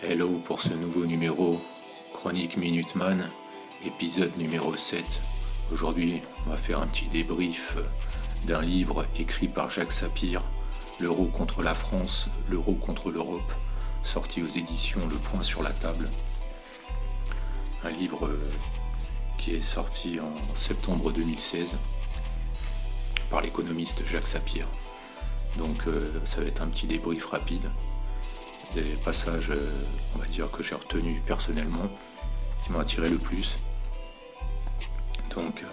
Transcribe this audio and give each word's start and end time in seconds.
Hello 0.00 0.40
pour 0.44 0.62
ce 0.62 0.72
nouveau 0.74 1.04
numéro 1.04 1.60
Chronique 2.12 2.56
Minuteman, 2.56 3.28
épisode 3.84 4.36
numéro 4.38 4.76
7. 4.76 5.04
Aujourd'hui, 5.72 6.20
on 6.46 6.50
va 6.50 6.56
faire 6.56 6.80
un 6.80 6.86
petit 6.86 7.06
débrief 7.06 7.76
d'un 8.44 8.62
livre 8.62 9.06
écrit 9.18 9.48
par 9.48 9.70
Jacques 9.70 9.90
Sapir, 9.90 10.44
L'euro 11.00 11.26
contre 11.26 11.64
la 11.64 11.74
France, 11.74 12.30
l'euro 12.48 12.74
contre 12.74 13.10
l'Europe, 13.10 13.52
sorti 14.04 14.40
aux 14.40 14.46
éditions 14.46 15.00
Le 15.08 15.16
Point 15.16 15.42
sur 15.42 15.64
la 15.64 15.72
table. 15.72 16.08
Un 17.82 17.90
livre 17.90 18.30
qui 19.36 19.56
est 19.56 19.60
sorti 19.60 20.20
en 20.20 20.54
septembre 20.54 21.10
2016 21.10 21.74
par 23.30 23.40
l'économiste 23.40 24.06
Jacques 24.06 24.28
Sapir. 24.28 24.68
Donc 25.58 25.88
euh, 25.88 26.12
ça 26.24 26.40
va 26.40 26.46
être 26.46 26.62
un 26.62 26.68
petit 26.68 26.86
débrief 26.86 27.24
rapide 27.26 27.68
des 28.74 28.82
passages, 29.04 29.50
euh, 29.50 29.70
on 30.14 30.18
va 30.18 30.26
dire, 30.26 30.50
que 30.50 30.62
j'ai 30.62 30.74
retenus 30.74 31.20
personnellement, 31.26 31.88
qui 32.62 32.72
m'ont 32.72 32.80
attiré 32.80 33.08
le 33.08 33.18
plus. 33.18 33.56
Donc, 35.34 35.64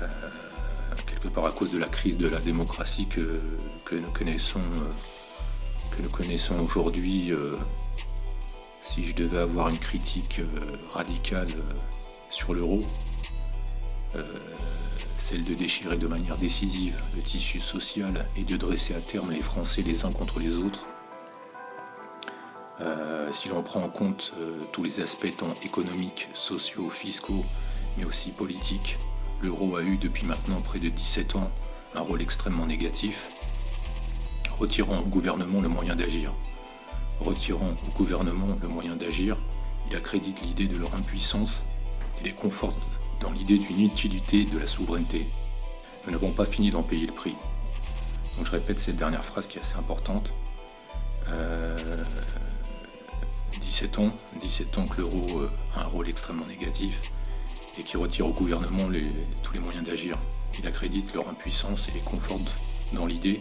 euh, 0.00 0.02
euh, 0.02 0.94
quelque 1.06 1.28
part 1.28 1.46
à 1.46 1.52
cause 1.52 1.70
de 1.70 1.78
la 1.78 1.88
crise 1.88 2.16
de 2.16 2.28
la 2.28 2.40
démocratie 2.40 3.06
que, 3.06 3.38
nous 3.92 4.10
connaissons, 4.10 4.60
que 5.96 6.02
nous 6.02 6.10
connaissons 6.10 6.58
aujourd'hui, 6.60 7.32
si 8.82 9.04
je 9.04 9.14
devais 9.14 9.38
avoir 9.38 9.68
une 9.68 9.78
critique 9.78 10.40
radicale 10.92 11.52
sur 12.30 12.54
l'euro, 12.54 12.84
celle 15.18 15.44
de 15.44 15.54
déchirer 15.54 15.96
de 15.96 16.06
manière 16.08 16.36
décisive 16.36 17.00
le 17.16 17.22
tissu 17.22 17.60
social 17.60 18.24
et 18.36 18.42
de 18.42 18.56
dresser 18.56 18.94
à 18.94 19.00
terme 19.00 19.30
les 19.30 19.42
Français 19.42 19.82
les 19.82 20.04
uns 20.04 20.12
contre 20.12 20.40
les 20.40 20.56
autres, 20.56 20.86
euh, 22.80 23.30
si 23.30 23.48
l'on 23.48 23.62
prend 23.62 23.82
en 23.82 23.88
compte 23.88 24.32
euh, 24.38 24.58
tous 24.72 24.82
les 24.82 25.00
aspects 25.00 25.36
tant 25.36 25.54
économiques, 25.64 26.28
sociaux, 26.34 26.90
fiscaux, 26.90 27.44
mais 27.96 28.04
aussi 28.04 28.30
politiques, 28.30 28.98
l'euro 29.42 29.76
a 29.76 29.82
eu 29.82 29.96
depuis 29.96 30.26
maintenant 30.26 30.60
près 30.60 30.78
de 30.78 30.88
17 30.88 31.36
ans 31.36 31.50
un 31.94 32.00
rôle 32.00 32.22
extrêmement 32.22 32.66
négatif, 32.66 33.28
retirant 34.58 34.98
au 34.98 35.04
gouvernement 35.04 35.60
le 35.60 35.68
moyen 35.68 35.94
d'agir. 35.94 36.32
Retirant 37.20 37.70
au 37.70 37.96
gouvernement 37.96 38.58
le 38.60 38.68
moyen 38.68 38.96
d'agir, 38.96 39.36
il 39.88 39.96
accrédite 39.96 40.40
l'idée 40.42 40.66
de 40.66 40.76
leur 40.76 40.94
impuissance 40.94 41.62
et 42.20 42.24
les 42.24 42.32
conforte 42.32 42.82
dans 43.20 43.30
l'idée 43.30 43.58
d'une 43.58 43.80
utilité 43.80 44.44
de 44.44 44.58
la 44.58 44.66
souveraineté. 44.66 45.26
Nous 46.04 46.12
n'avons 46.12 46.32
pas 46.32 46.44
fini 46.44 46.70
d'en 46.70 46.82
payer 46.82 47.06
le 47.06 47.12
prix. 47.12 47.36
Donc 48.36 48.46
je 48.46 48.50
répète 48.50 48.80
cette 48.80 48.96
dernière 48.96 49.24
phrase 49.24 49.46
qui 49.46 49.58
est 49.58 49.60
assez 49.60 49.76
importante. 49.76 50.32
Euh, 51.28 51.73
17 53.74 53.98
ans, 53.98 54.10
17 54.40 54.78
ans 54.78 54.84
que 54.84 54.98
l'euro 54.98 55.40
euh, 55.40 55.50
a 55.74 55.82
un 55.82 55.86
rôle 55.88 56.08
extrêmement 56.08 56.46
négatif 56.46 57.00
et 57.76 57.82
qui 57.82 57.96
retire 57.96 58.24
au 58.28 58.30
gouvernement 58.30 58.86
tous 59.42 59.52
les 59.52 59.58
moyens 59.58 59.84
d'agir. 59.84 60.16
Il 60.56 60.68
accrédite 60.68 61.12
leur 61.12 61.28
impuissance 61.28 61.88
et 61.88 61.90
les 61.90 61.98
conforte 61.98 62.52
dans 62.92 63.04
l'idée 63.04 63.40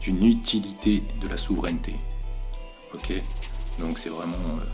d'une 0.00 0.26
utilité 0.26 1.04
de 1.20 1.28
la 1.28 1.36
souveraineté. 1.36 1.94
Ok? 2.92 3.12
Donc 3.78 4.00
c'est 4.00 4.08
vraiment 4.08 4.34
euh, 4.34 4.64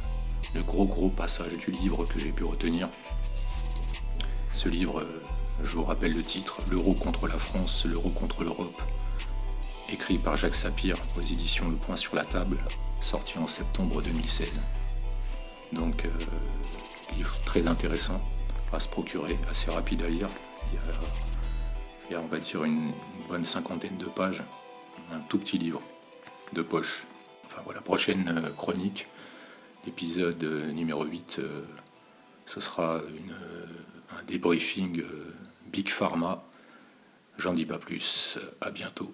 le 0.54 0.62
gros 0.62 0.86
gros 0.86 1.10
passage 1.10 1.58
du 1.58 1.70
livre 1.70 2.06
que 2.06 2.18
j'ai 2.18 2.32
pu 2.32 2.44
retenir. 2.44 2.88
Ce 4.54 4.70
livre, 4.70 5.00
euh, 5.00 5.22
je 5.64 5.74
vous 5.74 5.84
rappelle 5.84 6.14
le 6.14 6.22
titre, 6.22 6.62
L'euro 6.70 6.94
contre 6.94 7.26
la 7.26 7.38
France, 7.38 7.84
l'euro 7.84 8.08
contre 8.08 8.42
l'Europe, 8.42 8.80
écrit 9.92 10.18
par 10.18 10.36
Jacques 10.36 10.54
Sapir 10.54 10.96
aux 11.16 11.22
éditions 11.22 11.68
Le 11.68 11.76
Point 11.76 11.96
sur 11.96 12.14
la 12.14 12.24
table, 12.24 12.58
sorti 13.00 13.38
en 13.38 13.46
septembre 13.46 14.02
2016. 14.02 14.48
Donc, 15.72 16.04
euh, 16.04 16.08
livre 17.16 17.34
très 17.44 17.66
intéressant 17.66 18.16
à 18.72 18.80
se 18.80 18.88
procurer, 18.88 19.38
assez 19.50 19.70
rapide 19.70 20.02
à 20.02 20.08
lire. 20.08 20.28
Il 20.72 22.12
y 22.12 22.14
a, 22.14 22.20
on 22.20 22.26
va 22.26 22.38
dire, 22.38 22.64
une, 22.64 22.92
bonne 23.28 23.44
cinquantaine 23.44 23.96
de 23.96 24.06
pages, 24.06 24.42
un 25.12 25.20
tout 25.20 25.38
petit 25.38 25.58
livre 25.58 25.80
de 26.52 26.62
poche. 26.62 27.04
Enfin 27.46 27.62
voilà, 27.64 27.80
prochaine 27.80 28.42
euh, 28.44 28.50
chronique, 28.50 29.06
épisode 29.86 30.42
euh, 30.44 30.70
numéro 30.70 31.04
8, 31.04 31.40
ce 32.46 32.60
sera 32.60 33.00
un 34.10 34.22
débriefing 34.26 35.02
Big 35.66 35.88
Pharma. 35.90 36.42
J'en 37.36 37.52
dis 37.52 37.66
pas 37.66 37.78
plus, 37.78 38.38
à 38.60 38.70
bientôt. 38.70 39.12